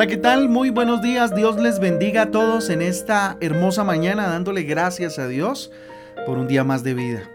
[0.00, 0.48] Hola, ¿qué tal?
[0.48, 1.34] Muy buenos días.
[1.34, 5.70] Dios les bendiga a todos en esta hermosa mañana, dándole gracias a Dios
[6.24, 7.30] por un día más de vida.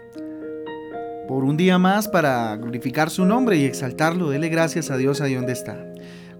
[1.28, 4.30] Por un día más para glorificar su nombre y exaltarlo.
[4.30, 5.76] Dele gracias a Dios ahí donde está.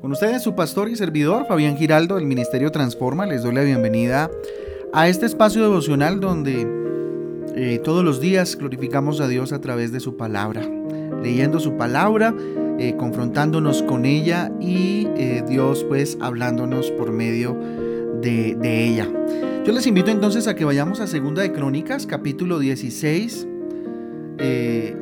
[0.01, 3.25] Con ustedes su pastor y servidor, Fabián Giraldo, del Ministerio Transforma.
[3.25, 4.29] Les doy la bienvenida
[4.93, 6.67] a este espacio devocional donde
[7.55, 10.63] eh, todos los días glorificamos a Dios a través de su palabra.
[11.23, 12.35] Leyendo su palabra
[12.79, 17.59] eh, confrontándonos con ella y eh, Dios pues hablándonos por medio
[18.21, 19.09] de, ella.
[19.65, 23.47] Yo les invito entonces a que vayamos a Segunda de Crónicas, capítulo 16,
[24.39, 24.95] eh,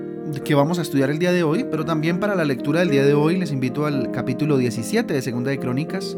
[0.44, 3.04] que vamos a estudiar el día de hoy, pero también para la lectura del día
[3.04, 6.16] de hoy les invito al capítulo 17 de Segunda de Crónicas.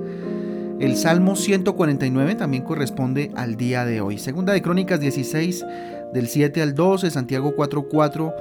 [0.79, 4.18] El Salmo 149 también corresponde al día de hoy.
[4.18, 5.65] Segunda de Crónicas 16,
[6.12, 8.32] del 7 al 12, Santiago 4, 4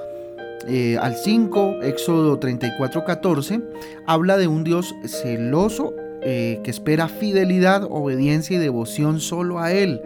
[0.67, 3.61] eh, al 5, Éxodo 34, 14,
[4.05, 10.01] habla de un Dios celoso eh, que espera fidelidad, obediencia y devoción solo a Él.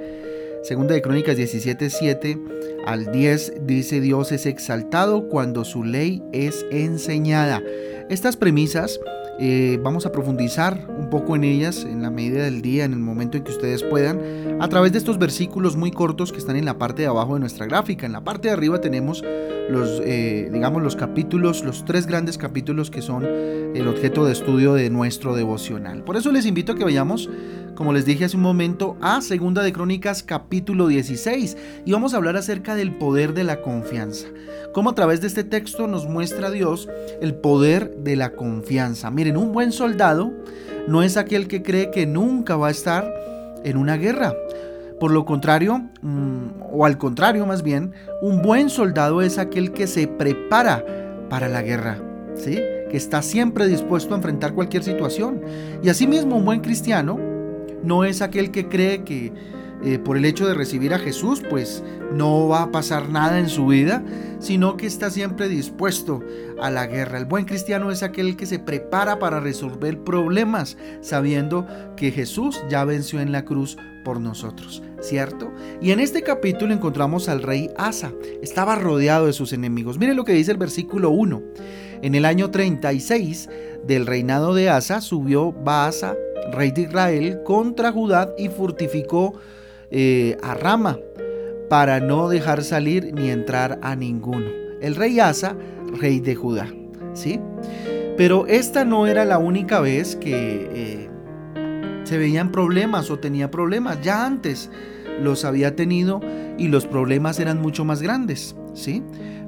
[0.63, 2.37] Segunda de Crónicas 17, 7
[2.85, 7.63] al 10 dice Dios es exaltado cuando su ley es enseñada.
[8.09, 8.99] Estas premisas
[9.39, 12.99] eh, vamos a profundizar un poco en ellas en la medida del día, en el
[12.99, 14.19] momento en que ustedes puedan,
[14.59, 17.39] a través de estos versículos muy cortos que están en la parte de abajo de
[17.39, 18.05] nuestra gráfica.
[18.05, 19.23] En la parte de arriba tenemos
[19.69, 24.73] los, eh, digamos, los capítulos, los tres grandes capítulos que son el objeto de estudio
[24.73, 26.03] de nuestro devocional.
[26.03, 27.29] Por eso les invito a que vayamos,
[27.75, 32.17] como les dije hace un momento, a Segunda de Crónicas capítulo 16 y vamos a
[32.17, 34.27] hablar acerca del poder de la confianza.
[34.73, 36.89] Cómo a través de este texto nos muestra Dios
[37.21, 39.11] el poder de la confianza.
[39.11, 40.33] Miren, un buen soldado
[40.87, 43.11] no es aquel que cree que nunca va a estar
[43.63, 44.33] en una guerra.
[44.99, 49.87] Por lo contrario, mm, o al contrario más bien, un buen soldado es aquel que
[49.87, 50.85] se prepara
[51.29, 52.01] para la guerra,
[52.35, 52.59] ¿sí?
[52.89, 55.41] que está siempre dispuesto a enfrentar cualquier situación.
[55.81, 57.17] Y asimismo, un buen cristiano
[57.83, 59.31] no es aquel que cree que
[59.83, 63.47] eh, por el hecho de recibir a Jesús, pues no va a pasar nada en
[63.47, 64.03] su vida,
[64.39, 66.21] sino que está siempre dispuesto
[66.61, 67.17] a la guerra.
[67.17, 72.83] El buen cristiano es aquel que se prepara para resolver problemas, sabiendo que Jesús ya
[72.83, 75.53] venció en la cruz por nosotros, ¿cierto?
[75.81, 78.11] Y en este capítulo encontramos al rey Asa.
[78.41, 79.97] Estaba rodeado de sus enemigos.
[79.97, 81.41] Miren lo que dice el versículo 1.
[82.01, 83.49] En el año 36
[83.85, 86.15] del reinado de Asa subió Baasa,
[86.51, 89.33] rey de Israel, contra Judá y fortificó
[89.91, 90.99] eh, a Rama
[91.69, 94.47] para no dejar salir ni entrar a ninguno.
[94.81, 95.55] El rey Asa,
[95.99, 96.67] rey de Judá.
[97.13, 97.39] ¿sí?
[98.17, 101.09] Pero esta no era la única vez que eh,
[102.03, 104.01] se veían problemas o tenía problemas.
[104.01, 104.69] Ya antes
[105.21, 106.21] los había tenido
[106.57, 108.55] y los problemas eran mucho más grandes.
[108.73, 109.03] ¿sí?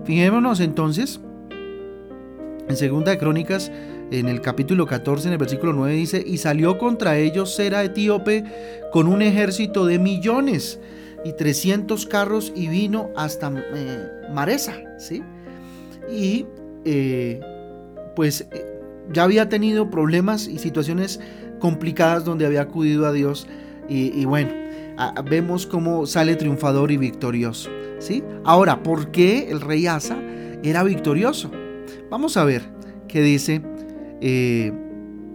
[0.05, 1.21] Fijémonos entonces
[2.67, 3.71] en Segunda de Crónicas
[4.11, 8.43] en el capítulo 14, en el versículo 9 dice, y salió contra ellos Sera etíope
[8.91, 10.79] con un ejército de millones
[11.23, 15.23] y 300 carros y vino hasta eh, Maresa, ¿sí?
[16.11, 16.45] Y
[16.83, 17.39] eh,
[18.15, 18.65] pues eh,
[19.11, 21.19] ya había tenido problemas y situaciones
[21.59, 23.47] complicadas donde había acudido a Dios
[23.87, 24.51] y, bueno,
[25.29, 28.23] vemos cómo sale triunfador y victorioso, ¿sí?
[28.45, 30.17] Ahora, ¿por qué el rey Asa
[30.63, 31.51] era victorioso?
[32.09, 32.61] Vamos a ver
[33.09, 33.61] qué dice
[34.21, 34.71] eh,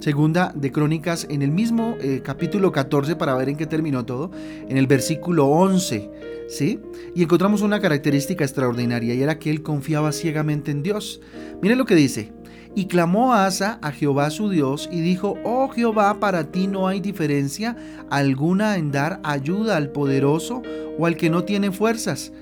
[0.00, 4.30] segunda de Crónicas en el mismo eh, capítulo 14 para ver en qué terminó todo,
[4.68, 6.10] en el versículo 11,
[6.48, 6.80] ¿sí?
[7.14, 11.20] Y encontramos una característica extraordinaria y era que él confiaba ciegamente en Dios.
[11.62, 12.32] Miren lo que dice.
[12.74, 17.00] Y clamó Asa a Jehová su Dios y dijo, oh Jehová, para ti no hay
[17.00, 17.74] diferencia
[18.10, 20.60] alguna en dar ayuda al poderoso
[20.98, 22.32] o al que no tiene fuerzas.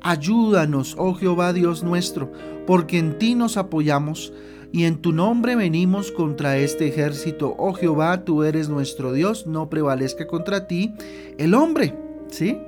[0.00, 2.32] Ayúdanos, oh Jehová Dios nuestro,
[2.66, 4.32] porque en ti nos apoyamos
[4.72, 7.54] y en tu nombre venimos contra este ejército.
[7.58, 10.94] Oh Jehová, tú eres nuestro Dios, no prevalezca contra ti
[11.38, 11.94] el hombre.
[12.28, 12.58] ¿Sí?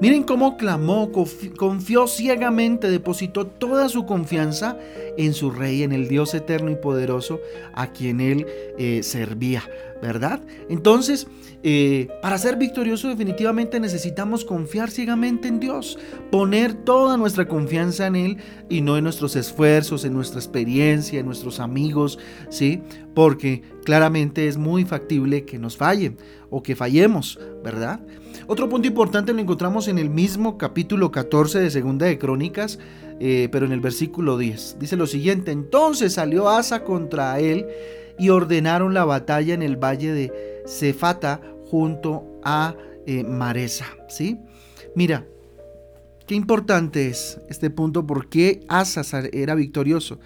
[0.00, 1.12] Miren cómo clamó,
[1.56, 4.76] confió ciegamente, depositó toda su confianza
[5.16, 7.40] en su rey, en el Dios eterno y poderoso
[7.74, 8.46] a quien él
[8.76, 9.62] eh, servía,
[10.04, 10.42] ¿verdad?
[10.68, 11.26] Entonces,
[11.62, 15.98] eh, para ser victorioso definitivamente necesitamos confiar ciegamente en Dios,
[16.30, 18.36] poner toda nuestra confianza en Él
[18.68, 22.18] y no en nuestros esfuerzos, en nuestra experiencia, en nuestros amigos,
[22.50, 22.82] ¿sí?
[23.14, 26.18] Porque claramente es muy factible que nos fallen
[26.50, 28.00] o que fallemos, ¿verdad?
[28.46, 32.78] Otro punto importante lo encontramos en el mismo capítulo 14 de Segunda de Crónicas,
[33.20, 34.76] eh, pero en el versículo 10.
[34.78, 37.64] Dice lo siguiente, entonces salió Asa contra él
[38.18, 40.32] y ordenaron la batalla en el valle de
[40.66, 41.40] Cefata
[41.70, 42.74] junto a
[43.06, 43.86] eh, Maresa.
[44.08, 44.38] ¿sí?
[44.94, 45.26] Mira,
[46.26, 48.64] qué importante es este punto, ¿por qué
[49.32, 50.20] era victorioso?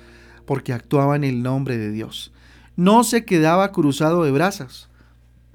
[0.45, 2.33] Porque actuaba en el nombre de Dios.
[2.77, 4.89] No se quedaba cruzado de brazos,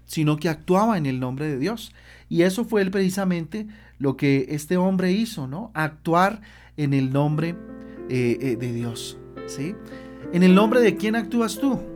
[0.05, 1.93] sino que actuaba en el nombre de Dios.
[2.29, 5.71] Y eso fue precisamente lo que este hombre hizo, ¿no?
[5.73, 6.41] Actuar
[6.77, 7.55] en el nombre
[8.09, 9.75] eh, eh, de Dios, ¿sí?
[10.33, 11.92] ¿En el nombre de quién actúas tú?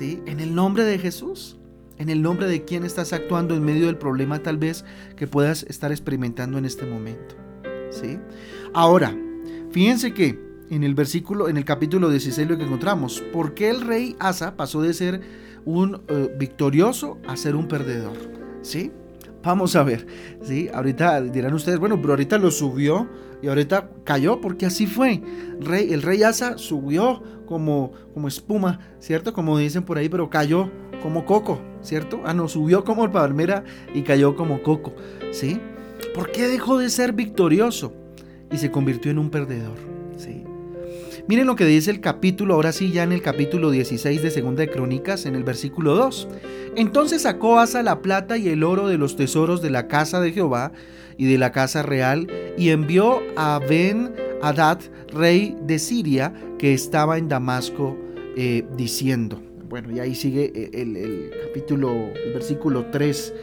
[0.00, 1.56] ¿En el nombre de Jesús?
[1.98, 5.62] ¿En el nombre de quién estás actuando en medio del problema tal vez que puedas
[5.64, 7.36] estar experimentando en este momento?
[7.90, 8.18] ¿Sí?
[8.72, 9.16] Ahora,
[9.70, 10.36] fíjense que
[10.68, 14.56] en el versículo, en el capítulo 16 lo que encontramos, ¿por qué el rey Asa
[14.56, 15.20] pasó de ser
[15.64, 18.16] un eh, victorioso a ser un perdedor?
[18.62, 18.90] ¿Sí?
[19.44, 20.06] Vamos a ver,
[20.42, 20.68] ¿sí?
[20.72, 23.08] Ahorita dirán ustedes, bueno, pero ahorita lo subió
[23.42, 25.20] y ahorita cayó porque así fue.
[25.60, 29.34] Rey, el rey Asa subió como, como espuma, ¿cierto?
[29.34, 30.70] Como dicen por ahí, pero cayó
[31.02, 32.22] como coco, ¿cierto?
[32.24, 34.94] Ah, no, subió como palmera y cayó como coco,
[35.30, 35.60] ¿sí?
[36.14, 37.92] ¿Por qué dejó de ser victorioso
[38.50, 39.76] y se convirtió en un perdedor?
[40.16, 40.44] ¿Sí?
[41.28, 44.62] Miren lo que dice el capítulo, ahora sí, ya en el capítulo 16 de Segunda
[44.62, 46.28] de Crónicas, en el versículo 2.
[46.76, 50.32] Entonces sacó Asa la plata y el oro de los tesoros de la casa de
[50.32, 50.72] Jehová
[51.16, 52.26] y de la casa real
[52.58, 54.12] y envió a Ben
[54.42, 54.78] Hadad,
[55.12, 57.96] rey de Siria, que estaba en Damasco,
[58.36, 59.40] eh, diciendo.
[59.68, 63.34] Bueno, y ahí sigue eh, el, capítulo, el versículo 3.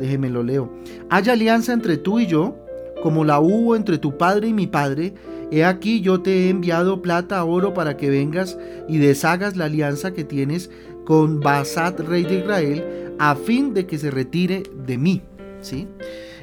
[0.00, 0.72] Déjeme lo leo.
[1.10, 2.56] Hay alianza entre tú y yo,
[3.02, 5.14] como la hubo entre tu padre y mi padre.
[5.50, 8.58] He aquí yo te he enviado plata, oro, para que vengas
[8.88, 10.70] y deshagas la alianza que tienes
[11.04, 15.22] con Basat, rey de Israel, a fin de que se retire de mí.
[15.60, 15.86] ¿Sí?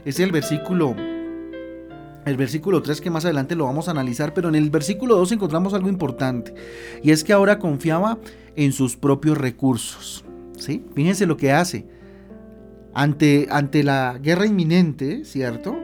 [0.06, 0.96] Es el versículo
[2.26, 5.34] el versículo 3 que más adelante lo vamos a analizar, pero en el versículo 2
[5.34, 6.54] encontramos algo importante,
[7.02, 8.18] y es que ahora confiaba
[8.56, 10.24] en sus propios recursos.
[10.58, 10.84] ¿sí?
[10.96, 11.86] Fíjense lo que hace.
[12.94, 15.76] Ante, ante la guerra inminente, ¿cierto?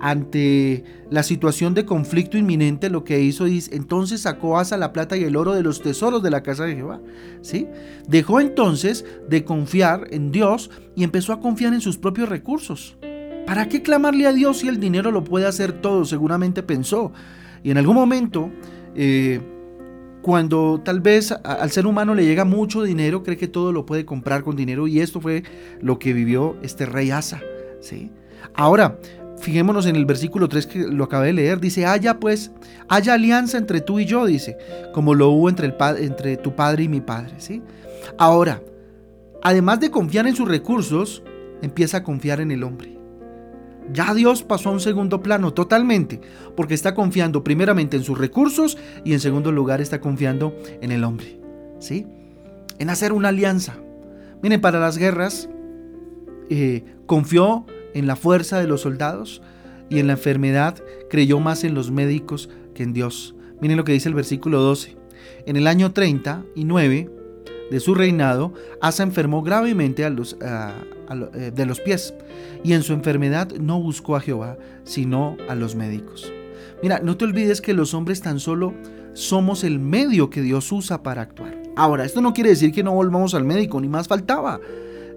[0.00, 5.16] Ante la situación de conflicto inminente, lo que hizo es, entonces sacó Asa la plata
[5.16, 7.00] y el oro de los tesoros de la casa de Jehová.
[7.42, 7.66] ¿sí?
[8.08, 12.96] Dejó entonces de confiar en Dios y empezó a confiar en sus propios recursos.
[13.46, 16.04] ¿Para qué clamarle a Dios si el dinero lo puede hacer todo?
[16.04, 17.12] Seguramente pensó.
[17.62, 18.50] Y en algún momento,
[18.96, 19.40] eh,
[20.20, 24.04] cuando tal vez al ser humano le llega mucho dinero, cree que todo lo puede
[24.04, 24.88] comprar con dinero.
[24.88, 25.44] Y esto fue
[25.80, 27.40] lo que vivió este rey Asa.
[27.80, 28.10] ¿sí?
[28.54, 28.98] Ahora,
[29.38, 31.60] Fijémonos en el versículo 3 que lo acabé de leer.
[31.60, 32.50] Dice, haya pues,
[32.88, 34.56] haya alianza entre tú y yo, dice,
[34.92, 37.34] como lo hubo entre, el entre tu padre y mi padre.
[37.38, 37.62] ¿sí?
[38.18, 38.62] Ahora,
[39.42, 41.22] además de confiar en sus recursos,
[41.62, 42.96] empieza a confiar en el hombre.
[43.92, 46.20] Ya Dios pasó a un segundo plano totalmente,
[46.56, 51.04] porque está confiando primeramente en sus recursos y en segundo lugar está confiando en el
[51.04, 51.40] hombre.
[51.78, 52.06] ¿Sí?
[52.78, 53.76] En hacer una alianza.
[54.42, 55.48] Miren, para las guerras,
[56.50, 57.66] eh, confió
[57.96, 59.40] en la fuerza de los soldados
[59.88, 60.76] y en la enfermedad
[61.08, 63.34] creyó más en los médicos que en Dios.
[63.60, 64.96] Miren lo que dice el versículo 12.
[65.46, 67.10] En el año 39
[67.70, 68.52] de su reinado,
[68.82, 72.12] Asa enfermó gravemente eh, de los pies
[72.62, 76.30] y en su enfermedad no buscó a Jehová, sino a los médicos.
[76.82, 78.74] Mira, no te olvides que los hombres tan solo
[79.14, 81.56] somos el medio que Dios usa para actuar.
[81.76, 84.60] Ahora, esto no quiere decir que no volvamos al médico, ni más faltaba.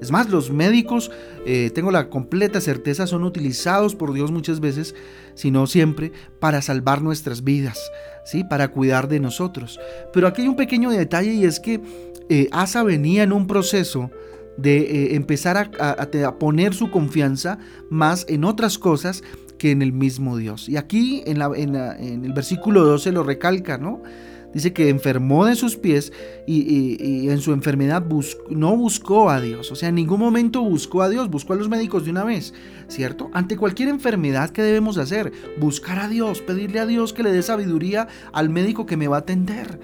[0.02, 1.12] Es más, los médicos,
[1.46, 4.96] eh, tengo la completa certeza, son utilizados por Dios muchas veces,
[5.36, 7.92] si no siempre, para salvar nuestras vidas,
[8.26, 8.44] ¿sí?
[8.44, 9.80] para cuidar de nosotros.
[10.14, 11.82] Pero aquí hay un pequeño detalle y es que
[12.30, 14.10] eh, Asa venía en un proceso
[14.58, 19.24] de eh, empezar a, poner su confianza más en otras cosas
[19.58, 20.70] que en el mismo Dios.
[20.70, 24.02] Y aquí en, en el versículo 12 lo recalca, ¿no?
[24.54, 26.12] Dice que enfermó de sus pies
[26.48, 28.04] y, en su enfermedad
[28.50, 29.72] no buscó a Dios.
[29.72, 32.54] O sea, en ningún momento buscó a Dios, buscó a los médicos de una vez,
[32.88, 33.30] ¿cierto?
[33.34, 35.32] Ante cualquier enfermedad, ¿qué debemos hacer?
[35.60, 39.18] Buscar a Dios, pedirle a Dios que le dé sabiduría al médico que me va
[39.18, 39.80] a atender.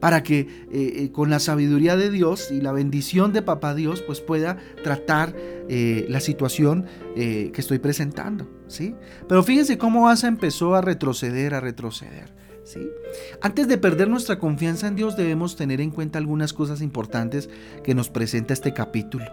[0.00, 4.00] Para que eh, eh, con la sabiduría de Dios y la bendición de Papá Dios,
[4.02, 5.34] pues pueda tratar
[5.68, 8.94] eh, la situación que estoy presentando, ¿sí?
[9.28, 12.32] Pero fíjense cómo Asa empezó a retroceder, a retroceder.
[13.40, 17.48] Antes de perder nuestra confianza en Dios debemos tener en cuenta algunas cosas importantes
[17.82, 19.26] que nos presenta este capítulo.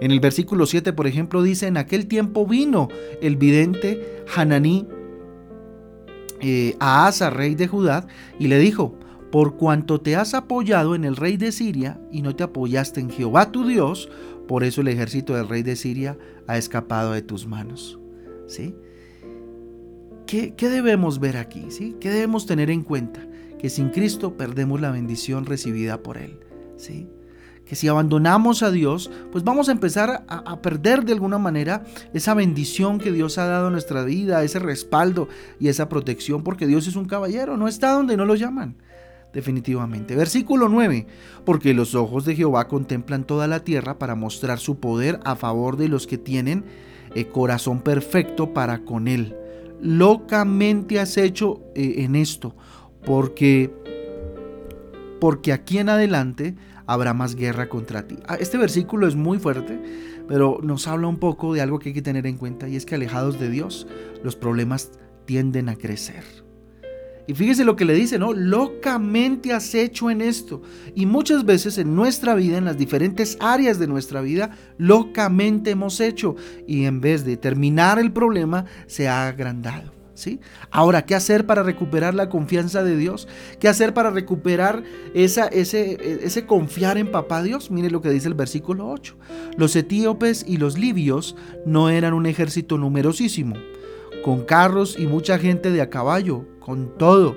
[0.00, 2.88] En el versículo 7, por ejemplo, dice, en aquel tiempo vino
[3.20, 4.86] el vidente Hananí
[6.40, 8.06] eh, a Asa, rey de Judá,
[8.38, 8.98] y le dijo,
[9.30, 13.10] por cuanto te has apoyado en el rey de Siria y no te apoyaste en
[13.10, 14.08] Jehová tu Dios,
[14.46, 17.98] por eso el ejército del rey de Siria ha escapado de tus manos.
[18.46, 18.76] ¿Sí?
[20.26, 21.66] ¿Qué, debemos ver aquí?
[21.70, 21.96] ¿sí?
[22.00, 23.26] ¿Qué debemos tener en cuenta?
[23.58, 26.38] Que sin Cristo perdemos la bendición recibida por Él.
[26.76, 27.08] ¿sí?
[27.66, 32.34] Que si abandonamos a Dios, pues vamos a empezar a, perder de alguna manera esa
[32.34, 35.28] bendición que Dios ha dado a nuestra vida, ese respaldo
[35.60, 38.76] y esa protección, porque Dios es un caballero, no está donde no lo llaman.
[39.32, 40.14] definitivamente.
[40.14, 41.06] Versículo 9,
[41.44, 45.76] porque los ojos de Jehová contemplan toda la tierra para mostrar su poder a favor
[45.76, 46.64] de los que tienen
[47.14, 49.34] eh, corazón perfecto para con él.
[49.80, 52.56] Locamente has hecho eh, en esto,
[53.04, 53.72] porque
[55.20, 56.54] porque aquí en adelante
[56.86, 58.18] habrá más guerra contra ti.
[58.28, 59.80] Ah, este versículo es muy fuerte,
[60.28, 62.84] pero nos habla un poco de algo que hay que tener en cuenta y es
[62.84, 63.86] que alejados de Dios,
[64.22, 64.92] los problemas
[65.24, 66.43] tienden a crecer.
[67.26, 68.32] Y fíjese lo que le dice, ¿no?
[68.32, 70.62] Locamente has hecho en esto.
[70.94, 76.00] Y muchas veces en nuestra vida, en las diferentes áreas de nuestra vida, locamente hemos
[76.00, 76.36] hecho.
[76.66, 79.92] Y en vez de terminar el problema, se ha agrandado.
[80.14, 80.38] ¿Sí?
[80.70, 83.26] Ahora, ¿qué hacer para recuperar la confianza de Dios?
[83.58, 87.72] ¿Qué hacer para recuperar esa, ese, ese confiar en papá Dios?
[87.72, 89.16] Mire lo que dice el versículo 8.
[89.56, 91.34] Los etíopes y los libios
[91.66, 93.56] no eran un ejército numerosísimo,
[94.24, 97.36] con carros y mucha gente de a caballo, con todo.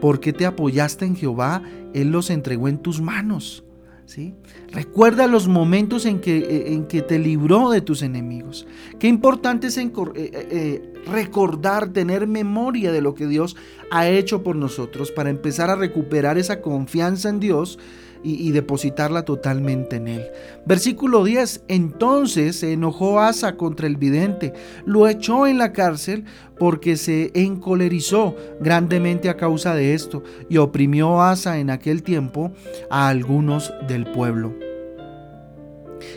[0.00, 1.62] porque te apoyaste en Jehová?
[1.94, 3.64] Él los entregó en tus manos.
[4.06, 4.34] ¿Sí?
[4.70, 8.66] Recuerda los momentos en que, eh, en que te libró de tus enemigos.
[8.98, 13.56] Qué importante es eh, eh, recordar, tener memoria de lo que Dios
[13.90, 17.78] ha hecho por nosotros para empezar a recuperar esa confianza en Dios
[18.24, 20.22] y, depositarla totalmente en él.
[20.64, 24.54] Versículo 10, entonces se enojó Asa contra el vidente,
[24.86, 26.24] lo echó en la cárcel
[26.58, 32.52] porque se encolerizó grandemente a causa de esto y oprimió Asa en aquel tiempo
[32.90, 34.54] a algunos del pueblo.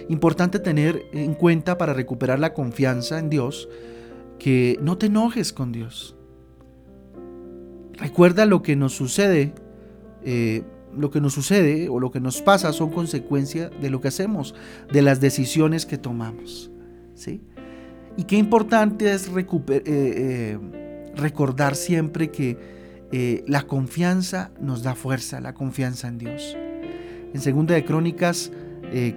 [0.10, 3.68] Importante tener en cuenta para recuperar la confianza en Dios
[4.40, 6.16] que no te enojes con Dios.
[7.98, 9.54] Recuerda lo que nos sucede
[10.24, 10.64] eh,
[10.96, 14.56] lo que nos sucede o lo que nos pasa son consecuencia de lo que hacemos,
[14.91, 16.72] de las decisiones que tomamos.
[17.13, 17.41] ¿sí?
[18.17, 19.41] Y qué importante es eh,
[19.86, 20.60] eh,
[21.15, 22.58] recordar siempre que
[23.12, 26.58] eh, la confianza nos da fuerza, la confianza en Dios.
[27.34, 28.51] En Segunda de Crónicas,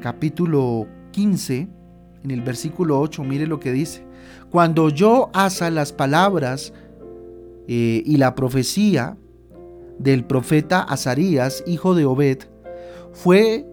[0.03, 1.69] capítulo 15,
[2.25, 4.05] en el versículo 8, mire lo que dice.
[4.51, 6.75] Cuando yo asa las palabras
[7.67, 9.17] y la profecía,
[10.01, 12.39] del profeta Azarías, hijo de Obed,
[13.13, 13.67] fue,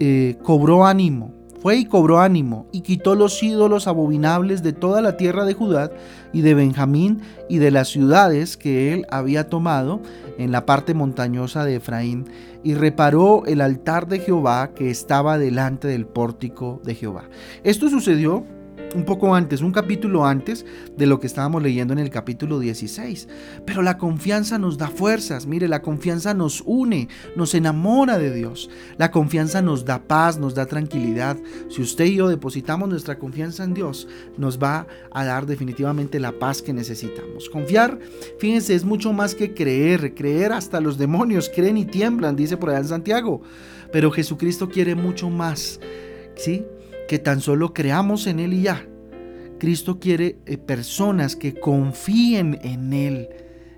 [0.00, 5.16] eh, cobró ánimo, fue y cobró ánimo, y quitó los ídolos abominables de toda la
[5.16, 5.90] tierra de Judá
[6.32, 10.00] y de Benjamín y de las ciudades que él había tomado
[10.36, 12.28] en la parte montañosa de Efraín,
[12.64, 17.24] y reparó el altar de Jehová que estaba delante del pórtico de Jehová.
[17.62, 18.44] Esto sucedió
[18.96, 20.64] un poco antes, un capítulo antes
[20.96, 23.28] de lo que estábamos leyendo en el capítulo 16.
[23.64, 28.70] Pero la confianza nos da fuerzas, mire, la confianza nos une, nos enamora de Dios.
[28.96, 31.36] La confianza nos da paz, nos da tranquilidad.
[31.68, 36.32] Si usted y yo depositamos nuestra confianza en Dios, nos va a dar definitivamente la
[36.32, 37.50] paz que necesitamos.
[37.50, 37.98] Confiar,
[38.38, 42.70] fíjense, es mucho más que creer, creer hasta los demonios creen y tiemblan, dice por
[42.70, 43.42] allá en Santiago.
[43.92, 45.80] Pero Jesucristo quiere mucho más.
[46.36, 46.64] ¿Sí?
[47.08, 48.86] Que tan solo creamos en Él y ya.
[49.58, 53.28] Cristo quiere eh, personas que confíen en Él,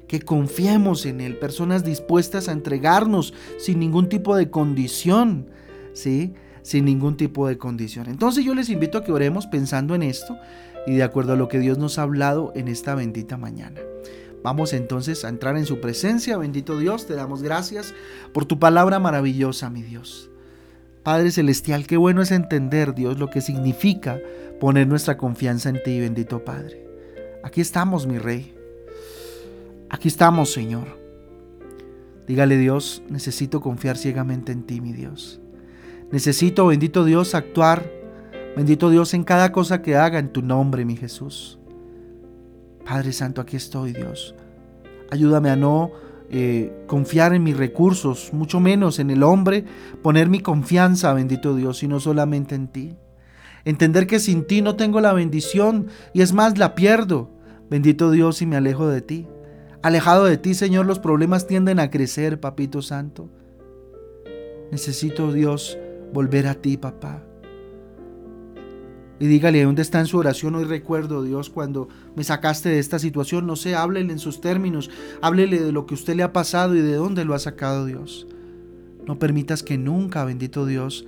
[0.08, 5.50] que confiemos en Él, personas dispuestas a entregarnos sin ningún tipo de condición,
[5.92, 6.34] ¿sí?
[6.62, 8.08] Sin ningún tipo de condición.
[8.08, 10.36] Entonces yo les invito a que oremos pensando en esto
[10.86, 13.80] y de acuerdo a lo que Dios nos ha hablado en esta bendita mañana.
[14.42, 17.94] Vamos entonces a entrar en su presencia, bendito Dios, te damos gracias
[18.32, 20.30] por tu palabra maravillosa, mi Dios.
[21.08, 24.20] Padre Celestial, qué bueno es entender, Dios, lo que significa
[24.60, 26.86] poner nuestra confianza en ti, bendito Padre.
[27.42, 28.54] Aquí estamos, mi Rey.
[29.88, 30.98] Aquí estamos, Señor.
[32.26, 35.40] Dígale, Dios, necesito confiar ciegamente en ti, mi Dios.
[36.12, 37.90] Necesito, bendito Dios, actuar,
[38.54, 41.58] bendito Dios, en cada cosa que haga en tu nombre, mi Jesús.
[42.84, 44.34] Padre Santo, aquí estoy, Dios.
[45.10, 45.90] Ayúdame a no
[46.30, 49.64] eh, confiar en mis recursos, mucho menos en el hombre,
[50.02, 52.96] poner mi confianza, bendito Dios, sino solamente en ti.
[53.64, 57.30] Entender que sin ti no tengo la bendición y es más, la pierdo.
[57.70, 59.26] Bendito Dios y me alejo de ti.
[59.82, 63.28] Alejado de ti, Señor, los problemas tienden a crecer, Papito Santo.
[64.70, 65.78] Necesito, Dios,
[66.12, 67.27] volver a ti, papá.
[69.20, 70.54] Y dígale dónde está en su oración.
[70.54, 73.46] Hoy recuerdo, Dios, cuando me sacaste de esta situación.
[73.46, 74.90] No sé, háblele en sus términos.
[75.22, 78.26] Háblele de lo que usted le ha pasado y de dónde lo ha sacado, Dios.
[79.06, 81.06] No permitas que nunca, bendito Dios,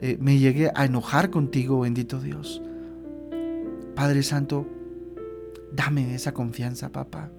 [0.00, 2.62] eh, me llegue a enojar contigo, bendito Dios.
[3.94, 4.66] Padre Santo,
[5.72, 7.30] dame esa confianza, papá.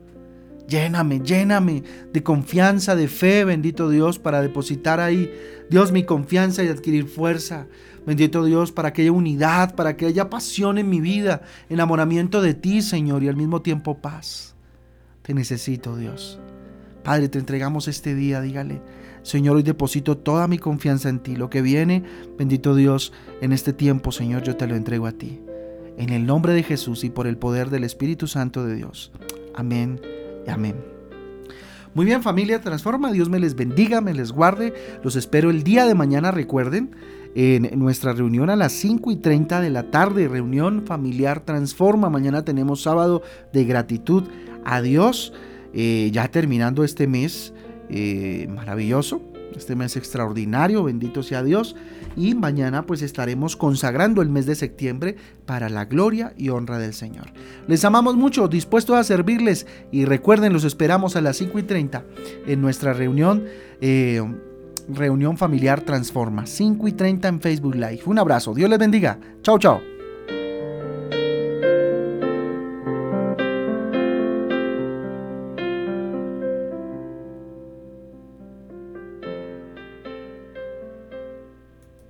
[0.68, 5.32] Lléname, lléname de confianza, de fe, bendito Dios, para depositar ahí,
[5.70, 7.68] Dios, mi confianza y adquirir fuerza.
[8.06, 12.54] Bendito Dios, para que haya unidad, para que haya pasión en mi vida, enamoramiento de
[12.54, 14.56] ti, Señor, y al mismo tiempo paz.
[15.22, 16.40] Te necesito, Dios.
[17.04, 18.82] Padre, te entregamos este día, dígale.
[19.22, 21.36] Señor, hoy deposito toda mi confianza en ti.
[21.36, 22.04] Lo que viene,
[22.38, 25.42] bendito Dios, en este tiempo, Señor, yo te lo entrego a ti.
[25.98, 29.12] En el nombre de Jesús y por el poder del Espíritu Santo de Dios.
[29.56, 30.00] Amén
[30.48, 30.76] amén.
[31.94, 33.12] Muy bien familia, transforma.
[33.12, 34.74] Dios me les bendiga, me les guarde.
[35.04, 36.92] Los espero el día de mañana, recuerden,
[37.36, 42.10] en nuestra reunión a las 5 y 30 de la tarde, reunión familiar transforma.
[42.10, 44.24] Mañana tenemos sábado de gratitud
[44.64, 45.34] a Dios,
[45.74, 47.54] eh, ya terminando este mes
[47.90, 49.22] eh, maravilloso,
[49.58, 51.76] este mes extraordinario, bendito sea Dios.
[52.16, 56.94] Y mañana pues estaremos consagrando el mes de septiembre para la gloria y honra del
[56.94, 57.28] Señor.
[57.68, 62.04] Les amamos mucho, dispuestos a servirles y recuerden, los esperamos a las 5 y 30
[62.48, 63.46] en nuestra reunión.
[63.82, 64.22] Eh,
[64.88, 68.02] reunión familiar Transforma, 5 y 30 en Facebook Live.
[68.06, 69.20] Un abrazo, Dios les bendiga.
[69.42, 69.95] Chao, chao.